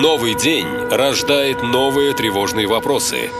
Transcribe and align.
Новый 0.00 0.34
день 0.34 0.66
рождает 0.90 1.62
новые 1.62 2.14
тревожные 2.14 2.66
вопросы. 2.66 3.30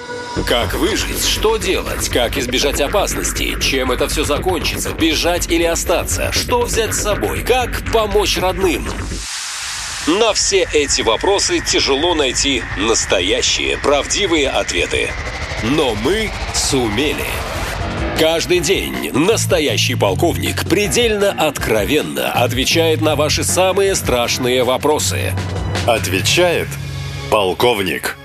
Как 0.47 0.75
выжить? 0.75 1.27
Что 1.27 1.57
делать? 1.57 2.09
Как 2.09 2.39
избежать 2.39 2.81
опасности? 2.81 3.59
Чем 3.61 3.91
это 3.91 4.07
все 4.07 4.23
закончится? 4.23 4.93
Бежать 4.93 5.51
или 5.51 5.65
остаться? 5.65 6.31
Что 6.31 6.63
взять 6.63 6.95
с 6.95 7.03
собой? 7.03 7.43
Как 7.43 7.83
помочь 7.93 8.39
родным? 8.39 8.87
На 10.07 10.33
все 10.33 10.69
эти 10.73 11.03
вопросы 11.03 11.59
тяжело 11.59 12.15
найти 12.15 12.63
настоящие, 12.77 13.77
правдивые 13.79 14.49
ответы. 14.49 15.11
Но 15.65 15.97
мы 15.97 16.31
сумели. 16.55 17.27
Каждый 18.19 18.61
день 18.61 19.11
настоящий 19.13 19.97
полковник 19.97 20.69
предельно 20.69 21.33
откровенно 21.33 22.31
отвечает 22.31 23.01
на 23.01 23.17
ваши 23.17 23.43
самые 23.43 23.97
страшные 23.97 24.63
вопросы. 24.63 25.33
Отвечает 25.85 26.69
полковник. 27.29 28.17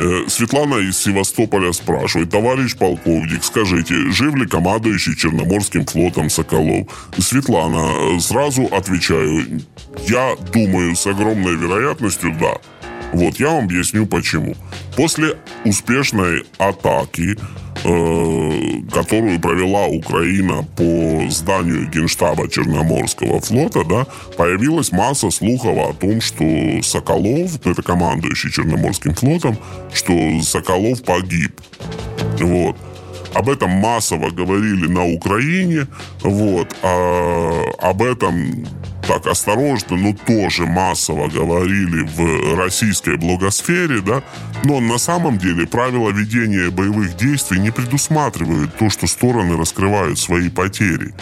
Э, 0.00 0.24
Светлана 0.28 0.76
из 0.76 0.98
Севастополя 0.98 1.72
спрашивает, 1.72 2.30
товарищ 2.30 2.74
полковник, 2.74 3.44
скажите, 3.44 3.94
жив 4.12 4.34
ли 4.34 4.46
командующий 4.46 5.14
Черноморским 5.14 5.84
флотом 5.84 6.30
Соколов? 6.30 7.10
Светлана, 7.18 8.16
э, 8.16 8.20
сразу 8.20 8.64
отвечаю, 8.72 9.60
я 10.08 10.36
думаю, 10.54 10.96
с 10.96 11.06
огромной 11.06 11.54
вероятностью 11.54 12.34
да. 12.40 12.54
Вот, 13.12 13.36
я 13.40 13.50
вам 13.50 13.64
объясню 13.64 14.06
почему. 14.06 14.56
После 14.96 15.36
успешной 15.64 16.44
атаки 16.56 17.36
которую 17.82 19.40
провела 19.40 19.86
Украина 19.86 20.64
по 20.76 21.30
зданию 21.30 21.88
Генштаба 21.88 22.48
Черноморского 22.48 23.40
флота, 23.40 23.84
да, 23.84 24.06
появилась 24.36 24.92
масса 24.92 25.30
слухов 25.30 25.76
о 25.78 25.94
том, 25.94 26.20
что 26.20 26.44
Соколов, 26.82 27.64
это 27.64 27.82
командующий 27.82 28.50
Черноморским 28.50 29.14
флотом, 29.14 29.56
что 29.92 30.12
Соколов 30.42 31.02
погиб. 31.02 31.60
Вот. 32.40 32.76
Об 33.32 33.48
этом 33.48 33.70
массово 33.70 34.30
говорили 34.30 34.88
на 34.88 35.06
Украине, 35.06 35.86
вот, 36.22 36.74
а 36.82 37.62
об 37.78 38.02
этом 38.02 38.66
так 39.06 39.26
осторожно, 39.26 39.96
но 39.96 40.14
тоже 40.26 40.66
массово 40.66 41.28
говорили 41.28 42.02
в 42.02 42.56
российской 42.56 43.16
блогосфере, 43.16 44.00
да, 44.00 44.22
но 44.64 44.80
на 44.80 44.98
самом 44.98 45.38
деле 45.38 45.66
правила 45.66 46.10
ведения 46.10 46.70
боевых 46.70 47.16
действий 47.16 47.58
не 47.58 47.70
предусматривают 47.70 48.76
то, 48.76 48.90
что 48.90 49.06
стороны 49.06 49.56
раскрывают 49.56 50.18
свои 50.18 50.50
потери. 50.50 51.14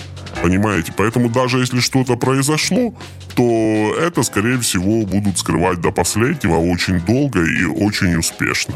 Понимаете? 0.42 0.92
Поэтому 0.97 1.28
даже 1.28 1.59
если 1.59 1.81
что-то 1.81 2.16
произошло, 2.16 2.94
то 3.34 3.94
это, 4.00 4.22
скорее 4.22 4.59
всего, 4.59 5.06
будут 5.06 5.39
скрывать 5.39 5.81
до 5.81 5.91
последнего 5.91 6.56
очень 6.56 7.00
долго 7.00 7.44
и 7.44 7.64
очень 7.64 8.16
успешно. 8.16 8.75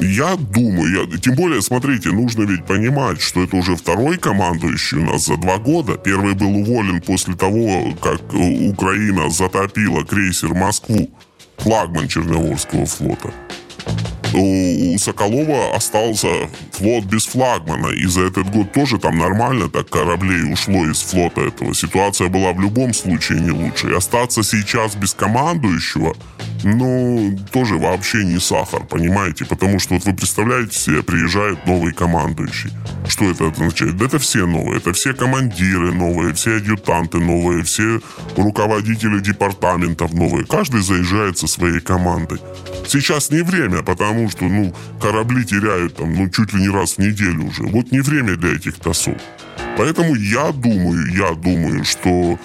Я 0.00 0.36
думаю, 0.36 1.10
я, 1.10 1.18
тем 1.18 1.34
более, 1.34 1.62
смотрите, 1.62 2.10
нужно 2.10 2.42
ведь 2.42 2.64
понимать, 2.64 3.20
что 3.20 3.42
это 3.42 3.56
уже 3.56 3.76
второй 3.76 4.18
командующий 4.18 4.98
у 4.98 5.04
нас 5.04 5.26
за 5.26 5.36
два 5.36 5.58
года. 5.58 5.94
Первый 5.94 6.34
был 6.34 6.54
уволен 6.56 7.00
после 7.00 7.34
того, 7.34 7.94
как 8.00 8.20
Украина 8.32 9.30
затопила 9.30 10.04
крейсер 10.04 10.54
«Москву», 10.54 11.10
флагман 11.58 12.08
Черноморского 12.08 12.86
флота 12.86 13.32
у 14.34 14.98
Соколова 14.98 15.74
остался 15.76 16.28
флот 16.72 17.04
без 17.04 17.26
флагмана. 17.26 17.88
И 17.88 18.06
за 18.06 18.22
этот 18.22 18.50
год 18.50 18.72
тоже 18.72 18.98
там 18.98 19.18
нормально 19.18 19.68
так 19.68 19.88
кораблей 19.88 20.52
ушло 20.52 20.84
из 20.86 21.00
флота 21.02 21.42
этого. 21.42 21.74
Ситуация 21.74 22.28
была 22.28 22.52
в 22.52 22.60
любом 22.60 22.94
случае 22.94 23.40
не 23.40 23.50
лучше. 23.50 23.90
И 23.90 23.96
остаться 23.96 24.42
сейчас 24.42 24.94
без 24.94 25.14
командующего, 25.14 26.14
ну, 26.62 27.38
тоже 27.50 27.76
вообще 27.76 28.24
не 28.24 28.38
сахар, 28.38 28.84
понимаете? 28.84 29.44
Потому 29.44 29.78
что 29.78 29.94
вот 29.94 30.04
вы 30.04 30.14
представляете 30.14 30.78
себе, 30.78 31.02
приезжает 31.02 31.66
новый 31.66 31.92
командующий. 31.92 32.70
Что 33.08 33.30
это 33.30 33.48
означает? 33.48 33.96
Да 33.96 34.06
это 34.06 34.18
все 34.18 34.46
новые. 34.46 34.78
Это 34.78 34.92
все 34.92 35.12
командиры 35.12 35.92
новые, 35.92 36.34
все 36.34 36.56
адъютанты 36.56 37.18
новые, 37.18 37.62
все 37.64 38.00
руководители 38.36 39.20
департаментов 39.20 40.12
новые. 40.12 40.46
Каждый 40.46 40.82
заезжает 40.82 41.38
со 41.38 41.46
своей 41.46 41.80
командой. 41.80 42.38
Сейчас 42.86 43.30
не 43.30 43.42
время, 43.42 43.82
потому 43.82 44.30
что, 44.30 44.44
ну, 44.44 44.74
корабли 45.00 45.44
теряют 45.44 45.96
там, 45.96 46.14
ну, 46.14 46.28
чуть 46.30 46.52
ли 46.52 46.62
не 46.62 46.68
раз 46.68 46.94
в 46.94 46.98
неделю 46.98 47.46
уже. 47.46 47.64
Вот 47.64 47.90
не 47.92 48.00
время 48.00 48.36
для 48.36 48.54
этих 48.54 48.78
тасов. 48.78 49.16
Поэтому 49.76 50.14
я 50.14 50.52
думаю, 50.52 51.06
я 51.14 51.34
думаю, 51.34 51.84
что 51.84 52.38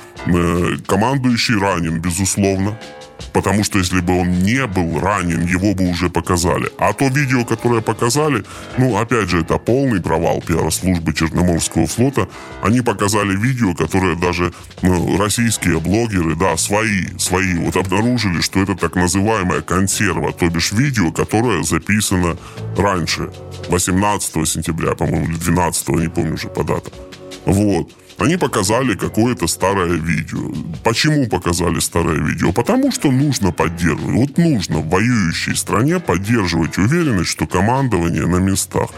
командующий 0.85 1.59
ранен, 1.59 1.99
безусловно. 1.99 2.77
Потому 3.33 3.63
что 3.63 3.79
если 3.79 3.99
бы 3.99 4.19
он 4.19 4.29
не 4.43 4.65
был 4.67 4.99
ранен, 4.99 5.45
его 5.45 5.73
бы 5.73 5.89
уже 5.89 6.09
показали. 6.09 6.69
А 6.77 6.93
то 6.93 7.07
видео, 7.07 7.45
которое 7.45 7.81
показали, 7.81 8.43
ну, 8.77 8.97
опять 8.97 9.29
же, 9.29 9.41
это 9.41 9.57
полный 9.57 10.01
провал 10.01 10.41
пиар-службы 10.41 11.13
Черноморского 11.13 11.87
флота. 11.87 12.27
Они 12.61 12.81
показали 12.81 13.35
видео, 13.35 13.73
которое 13.73 14.15
даже 14.15 14.53
ну, 14.81 15.17
российские 15.17 15.79
блогеры, 15.79 16.35
да, 16.35 16.57
свои, 16.57 17.05
свои, 17.17 17.55
вот 17.55 17.75
обнаружили, 17.75 18.41
что 18.41 18.61
это 18.61 18.75
так 18.75 18.95
называемая 18.95 19.61
консерва, 19.61 20.31
то 20.33 20.49
бишь 20.49 20.71
видео, 20.71 21.11
которое 21.11 21.63
записано 21.63 22.37
раньше, 22.77 23.29
18 23.69 24.47
сентября, 24.47 24.95
по-моему, 24.95 25.25
или 25.25 25.37
12, 25.37 25.89
не 25.89 26.07
помню 26.07 26.33
уже 26.35 26.47
по 26.47 26.63
датам. 26.63 26.93
Вот. 27.45 27.91
Они 28.17 28.35
показали 28.35 28.95
какое-то 28.95 29.45
старое 29.47 29.93
видео. 29.93 30.51
Почему 30.83 31.27
показали 31.27 31.79
старое 31.79 32.19
видео? 32.19 32.51
Потому 32.51 32.91
что 32.91 33.11
нужно 33.11 33.51
поддерживать. 33.51 34.15
Вот 34.15 34.37
нужно 34.37 34.79
в 34.79 34.89
воюющей 34.89 35.55
стране 35.55 35.99
поддерживать 35.99 36.77
уверенность, 36.79 37.29
что 37.29 37.45
командование 37.45 38.25
на 38.25 38.37
местах. 38.37 38.89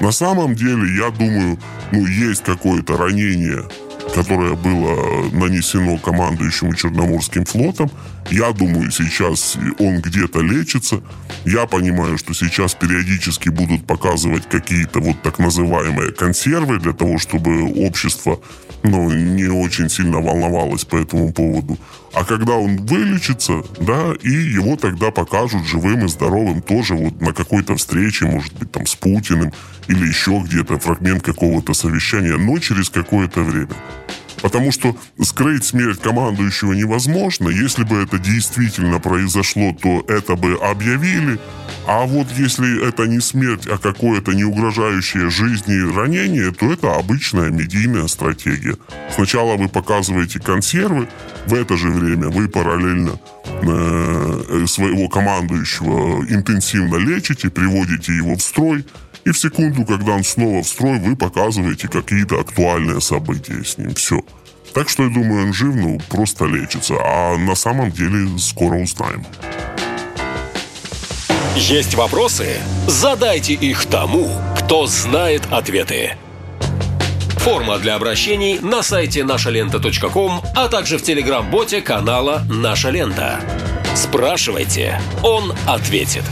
На 0.00 0.12
самом 0.12 0.54
деле, 0.54 0.96
я 0.96 1.10
думаю, 1.10 1.58
ну, 1.90 2.06
есть 2.06 2.44
какое-то 2.44 2.96
ранение 2.96 3.64
которое 4.14 4.54
было 4.54 5.30
нанесено 5.32 5.98
командующему 5.98 6.74
Черноморским 6.74 7.44
флотом. 7.44 7.90
Я 8.30 8.52
думаю, 8.52 8.90
сейчас 8.90 9.56
он 9.78 10.00
где-то 10.00 10.40
лечится. 10.40 11.00
Я 11.44 11.66
понимаю, 11.66 12.18
что 12.18 12.34
сейчас 12.34 12.74
периодически 12.74 13.48
будут 13.48 13.86
показывать 13.86 14.48
какие-то 14.48 15.00
вот 15.00 15.22
так 15.22 15.38
называемые 15.38 16.12
консервы 16.12 16.78
для 16.78 16.92
того, 16.92 17.18
чтобы 17.18 17.64
общество 17.86 18.40
ну, 18.82 19.10
не 19.10 19.48
очень 19.48 19.88
сильно 19.88 20.18
волновалось 20.20 20.84
по 20.84 20.96
этому 20.96 21.32
поводу. 21.32 21.78
А 22.12 22.24
когда 22.24 22.54
он 22.54 22.76
вылечится, 22.86 23.62
да, 23.80 24.12
и 24.22 24.30
его 24.30 24.76
тогда 24.76 25.10
покажут 25.10 25.66
живым 25.66 26.06
и 26.06 26.08
здоровым 26.08 26.62
тоже 26.62 26.94
вот 26.94 27.20
на 27.20 27.32
какой-то 27.32 27.76
встрече, 27.76 28.26
может 28.26 28.54
быть, 28.54 28.72
там 28.72 28.86
с 28.86 28.94
Путиным 28.94 29.52
или 29.88 30.06
еще 30.06 30.42
где-то 30.44 30.78
фрагмент 30.78 31.22
какого-то 31.22 31.74
совещания, 31.74 32.36
но 32.36 32.58
через 32.58 32.90
какое-то 32.90 33.42
время. 33.42 33.74
Потому 34.42 34.72
что 34.72 34.96
скрыть 35.22 35.64
смерть 35.64 36.00
командующего 36.00 36.72
невозможно. 36.72 37.48
Если 37.48 37.84
бы 37.84 37.96
это 38.02 38.18
действительно 38.18 39.00
произошло, 39.00 39.74
то 39.80 40.04
это 40.08 40.36
бы 40.36 40.54
объявили. 40.54 41.38
А 41.86 42.06
вот 42.06 42.26
если 42.36 42.86
это 42.86 43.06
не 43.06 43.20
смерть, 43.20 43.66
а 43.66 43.78
какое-то 43.78 44.32
не 44.32 44.44
угрожающее 44.44 45.30
жизни 45.30 45.94
ранение, 45.94 46.52
то 46.52 46.70
это 46.70 46.94
обычная 46.96 47.50
медийная 47.50 48.06
стратегия. 48.08 48.76
Сначала 49.14 49.56
вы 49.56 49.68
показываете 49.68 50.38
консервы, 50.38 51.08
в 51.46 51.54
это 51.54 51.76
же 51.76 51.88
время 51.88 52.28
вы 52.28 52.48
параллельно 52.48 53.18
э, 53.62 54.66
своего 54.66 55.08
командующего 55.08 56.24
интенсивно 56.28 56.96
лечите, 56.96 57.48
приводите 57.48 58.14
его 58.14 58.36
в 58.36 58.42
строй, 58.42 58.84
и 59.28 59.30
в 59.30 59.38
секунду, 59.38 59.84
когда 59.84 60.12
он 60.12 60.24
снова 60.24 60.62
в 60.62 60.66
строй, 60.66 60.98
вы 60.98 61.14
показываете 61.14 61.86
какие-то 61.88 62.40
актуальные 62.40 63.00
события 63.00 63.62
с 63.62 63.76
ним. 63.76 63.94
Все. 63.94 64.20
Так 64.72 64.88
что 64.88 65.04
я 65.04 65.10
думаю, 65.10 65.46
он 65.46 65.52
жив, 65.52 65.74
ну, 65.74 66.00
просто 66.08 66.46
лечится. 66.46 66.94
А 66.98 67.36
на 67.36 67.54
самом 67.54 67.90
деле 67.90 68.38
скоро 68.38 68.76
узнаем. 68.76 69.26
Есть 71.56 71.94
вопросы? 71.94 72.56
Задайте 72.86 73.52
их 73.52 73.84
тому, 73.86 74.30
кто 74.56 74.86
знает 74.86 75.42
ответы. 75.50 76.16
Форма 77.38 77.78
для 77.78 77.96
обращений 77.96 78.58
на 78.60 78.82
сайте 78.82 79.24
нашалента.ком, 79.24 80.42
а 80.54 80.68
также 80.68 80.98
в 80.98 81.02
телеграм-боте 81.02 81.82
канала 81.82 82.44
«Наша 82.48 82.90
лента». 82.90 83.40
Спрашивайте, 83.94 85.00
он 85.22 85.52
ответит. 85.66 86.24